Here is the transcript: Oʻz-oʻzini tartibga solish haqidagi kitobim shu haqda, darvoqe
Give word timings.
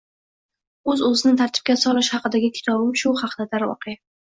Oʻz-oʻzini 0.93 1.33
tartibga 1.41 1.77
solish 1.83 2.11
haqidagi 2.17 2.51
kitobim 2.57 2.91
shu 3.05 3.17
haqda, 3.23 3.51
darvoqe 3.55 3.99